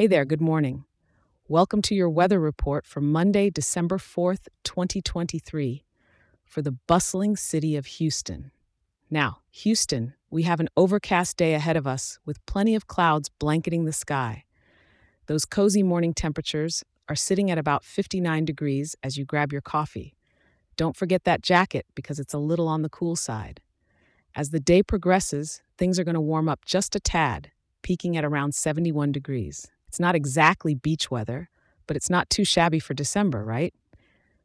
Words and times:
Hey 0.00 0.06
there, 0.06 0.24
good 0.24 0.40
morning. 0.40 0.86
Welcome 1.46 1.82
to 1.82 1.94
your 1.94 2.08
weather 2.08 2.40
report 2.40 2.86
for 2.86 3.02
Monday, 3.02 3.50
December 3.50 3.98
4th, 3.98 4.48
2023, 4.64 5.84
for 6.42 6.62
the 6.62 6.72
bustling 6.72 7.36
city 7.36 7.76
of 7.76 7.84
Houston. 7.84 8.50
Now, 9.10 9.40
Houston, 9.50 10.14
we 10.30 10.44
have 10.44 10.58
an 10.58 10.70
overcast 10.74 11.36
day 11.36 11.52
ahead 11.52 11.76
of 11.76 11.86
us 11.86 12.18
with 12.24 12.46
plenty 12.46 12.74
of 12.74 12.86
clouds 12.86 13.28
blanketing 13.28 13.84
the 13.84 13.92
sky. 13.92 14.44
Those 15.26 15.44
cozy 15.44 15.82
morning 15.82 16.14
temperatures 16.14 16.82
are 17.10 17.14
sitting 17.14 17.50
at 17.50 17.58
about 17.58 17.84
59 17.84 18.46
degrees 18.46 18.96
as 19.02 19.18
you 19.18 19.26
grab 19.26 19.52
your 19.52 19.60
coffee. 19.60 20.16
Don't 20.78 20.96
forget 20.96 21.24
that 21.24 21.42
jacket 21.42 21.84
because 21.94 22.18
it's 22.18 22.32
a 22.32 22.38
little 22.38 22.68
on 22.68 22.80
the 22.80 22.88
cool 22.88 23.16
side. 23.16 23.60
As 24.34 24.48
the 24.48 24.60
day 24.60 24.82
progresses, 24.82 25.60
things 25.76 25.98
are 25.98 26.04
going 26.04 26.14
to 26.14 26.22
warm 26.22 26.48
up 26.48 26.64
just 26.64 26.96
a 26.96 27.00
tad, 27.00 27.50
peaking 27.82 28.16
at 28.16 28.24
around 28.24 28.54
71 28.54 29.12
degrees. 29.12 29.70
It's 29.90 29.98
not 29.98 30.14
exactly 30.14 30.76
beach 30.76 31.10
weather, 31.10 31.50
but 31.88 31.96
it's 31.96 32.08
not 32.08 32.30
too 32.30 32.44
shabby 32.44 32.78
for 32.78 32.94
December, 32.94 33.44
right? 33.44 33.74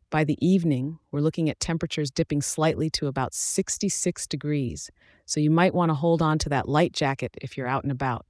By 0.10 0.24
the 0.24 0.44
evening, 0.44 0.98
we're 1.12 1.20
looking 1.20 1.52
at 1.52 1.60
temperatures 1.60 2.10
dipping 2.10 2.42
slightly 2.42 2.90
to 2.90 3.06
about 3.06 3.36
66 3.36 4.26
degrees, 4.26 4.90
so 5.28 5.40
you 5.40 5.52
might 5.52 5.76
want 5.76 5.92
to 5.92 5.94
hold 5.94 6.20
on 6.20 6.40
to 6.40 6.50
that 6.50 6.68
light 6.68 6.94
jacket 6.94 7.38
if 7.44 7.56
you're 7.56 7.68
out 7.68 7.84
and 7.84 7.92
about. 7.92 8.26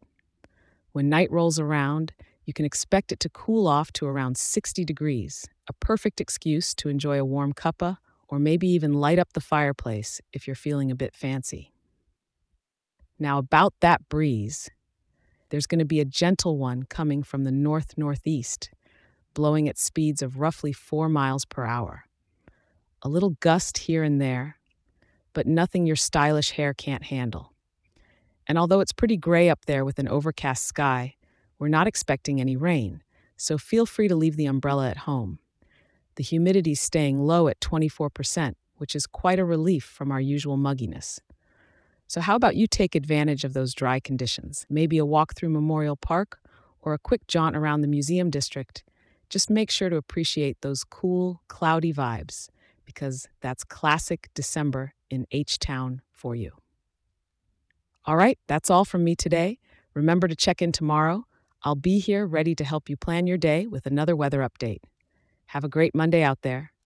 When 0.91 1.07
night 1.07 1.31
rolls 1.31 1.57
around, 1.57 2.11
you 2.43 2.51
can 2.51 2.65
expect 2.65 3.13
it 3.13 3.21
to 3.21 3.29
cool 3.29 3.65
off 3.65 3.93
to 3.93 4.05
around 4.05 4.35
60 4.35 4.83
degrees, 4.83 5.45
a 5.69 5.73
perfect 5.73 6.19
excuse 6.19 6.75
to 6.75 6.89
enjoy 6.89 7.17
a 7.17 7.23
warm 7.23 7.53
cuppa 7.53 7.95
or 8.27 8.39
maybe 8.39 8.67
even 8.67 8.93
light 8.93 9.19
up 9.19 9.31
the 9.31 9.39
fireplace 9.39 10.19
if 10.33 10.47
you're 10.47 10.53
feeling 10.53 10.91
a 10.91 10.95
bit 10.95 11.15
fancy. 11.15 11.71
Now, 13.17 13.37
about 13.37 13.73
that 13.79 14.09
breeze, 14.09 14.69
there's 15.49 15.67
going 15.67 15.79
to 15.79 15.85
be 15.85 15.99
a 15.99 16.05
gentle 16.05 16.57
one 16.57 16.83
coming 16.83 17.23
from 17.23 17.43
the 17.43 17.51
north 17.51 17.97
northeast, 17.97 18.69
blowing 19.33 19.69
at 19.69 19.77
speeds 19.77 20.21
of 20.21 20.39
roughly 20.39 20.73
4 20.73 21.09
miles 21.09 21.45
per 21.45 21.65
hour. 21.65 22.05
A 23.01 23.09
little 23.09 23.31
gust 23.39 23.79
here 23.79 24.03
and 24.03 24.19
there, 24.19 24.57
but 25.33 25.45
nothing 25.45 25.85
your 25.85 25.95
stylish 25.95 26.51
hair 26.51 26.73
can't 26.73 27.03
handle. 27.03 27.53
And 28.47 28.57
although 28.57 28.79
it's 28.79 28.93
pretty 28.93 29.17
gray 29.17 29.49
up 29.49 29.65
there 29.65 29.83
with 29.83 29.99
an 29.99 30.07
overcast 30.07 30.65
sky, 30.65 31.15
we're 31.59 31.67
not 31.67 31.87
expecting 31.87 32.39
any 32.39 32.55
rain, 32.55 33.03
so 33.37 33.57
feel 33.57 33.85
free 33.85 34.07
to 34.07 34.15
leave 34.15 34.37
the 34.37 34.45
umbrella 34.45 34.89
at 34.89 34.99
home. 34.99 35.39
The 36.15 36.23
humidity's 36.23 36.81
staying 36.81 37.19
low 37.19 37.47
at 37.47 37.59
24%, 37.59 38.53
which 38.77 38.95
is 38.95 39.05
quite 39.05 39.39
a 39.39 39.45
relief 39.45 39.83
from 39.83 40.11
our 40.11 40.21
usual 40.21 40.57
mugginess. 40.57 41.19
So, 42.07 42.21
how 42.21 42.35
about 42.35 42.55
you 42.55 42.67
take 42.67 42.95
advantage 42.95 43.43
of 43.43 43.53
those 43.53 43.73
dry 43.73 43.99
conditions? 43.99 44.65
Maybe 44.69 44.97
a 44.97 45.05
walk 45.05 45.35
through 45.35 45.49
Memorial 45.49 45.95
Park 45.95 46.39
or 46.81 46.93
a 46.93 46.99
quick 46.99 47.25
jaunt 47.27 47.55
around 47.55 47.81
the 47.81 47.87
museum 47.87 48.29
district. 48.29 48.83
Just 49.29 49.49
make 49.49 49.71
sure 49.71 49.89
to 49.89 49.95
appreciate 49.95 50.61
those 50.61 50.83
cool, 50.83 51.41
cloudy 51.47 51.91
vibes 51.91 52.47
because 52.85 53.27
that's 53.41 53.63
classic 53.63 54.29
December 54.35 54.93
in 55.09 55.25
H 55.31 55.57
Town 55.57 56.01
for 56.11 56.35
you. 56.35 56.51
All 58.05 58.15
right, 58.15 58.37
that's 58.47 58.69
all 58.69 58.85
from 58.85 59.03
me 59.03 59.15
today. 59.15 59.57
Remember 59.95 60.27
to 60.27 60.35
check 60.35 60.61
in 60.61 60.71
tomorrow. 60.71 61.25
I'll 61.63 61.75
be 61.75 61.97
here 61.97 62.27
ready 62.27 62.53
to 62.53 62.63
help 62.63 62.87
you 62.87 62.95
plan 62.95 63.25
your 63.25 63.39
day 63.39 63.65
with 63.65 63.87
another 63.87 64.15
weather 64.15 64.41
update. 64.41 64.81
Have 65.47 65.63
a 65.63 65.69
great 65.69 65.95
Monday 65.95 66.21
out 66.21 66.43
there. 66.43 66.71